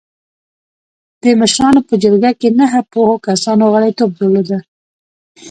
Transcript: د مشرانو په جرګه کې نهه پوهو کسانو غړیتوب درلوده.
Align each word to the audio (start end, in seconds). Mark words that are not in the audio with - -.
د 1.21 1.25
مشرانو 1.39 1.81
په 1.87 1.93
جرګه 2.03 2.31
کې 2.39 2.49
نهه 2.59 2.79
پوهو 2.91 3.15
کسانو 3.27 3.63
غړیتوب 3.73 4.09
درلوده. 4.15 4.57